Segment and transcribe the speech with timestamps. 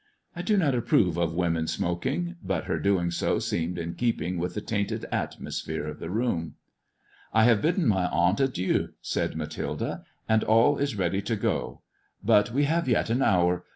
[0.35, 4.55] I do not approve of women smoking, but her doing so seemed in keeping with
[4.55, 6.55] the tainted atmosphere of the room."
[7.35, 11.11] I have bidden my aunt adieu," said Mathilde," and all MY COUSIN FROM FRANCE 379
[11.13, 11.81] is ready to go.
[12.23, 13.63] But we have yet an hour.